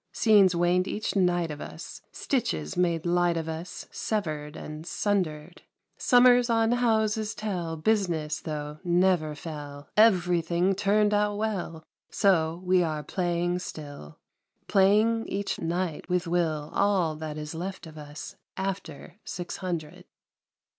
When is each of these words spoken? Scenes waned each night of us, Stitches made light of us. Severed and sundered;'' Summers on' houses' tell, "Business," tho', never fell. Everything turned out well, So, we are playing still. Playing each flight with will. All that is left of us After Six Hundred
Scenes 0.13 0.55
waned 0.55 0.87
each 0.87 1.15
night 1.15 1.51
of 1.51 1.61
us, 1.61 2.01
Stitches 2.11 2.75
made 2.75 3.05
light 3.05 3.37
of 3.37 3.47
us. 3.47 3.87
Severed 3.91 4.55
and 4.55 4.83
sundered;'' 4.83 5.61
Summers 5.99 6.49
on' 6.49 6.71
houses' 6.71 7.35
tell, 7.35 7.77
"Business," 7.77 8.39
tho', 8.39 8.79
never 8.83 9.35
fell. 9.35 9.89
Everything 9.95 10.73
turned 10.73 11.13
out 11.13 11.35
well, 11.35 11.83
So, 12.09 12.63
we 12.65 12.81
are 12.83 13.03
playing 13.03 13.59
still. 13.59 14.17
Playing 14.67 15.27
each 15.27 15.57
flight 15.57 16.09
with 16.09 16.25
will. 16.25 16.71
All 16.73 17.15
that 17.17 17.37
is 17.37 17.53
left 17.53 17.85
of 17.85 17.95
us 17.95 18.37
After 18.57 19.19
Six 19.23 19.57
Hundred 19.57 20.05